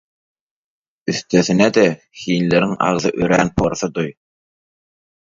Üstesine-de 1.11 1.83
hinleriň 2.21 2.73
agzy 2.87 3.13
örän 3.27 3.53
porsudy. 3.61 4.07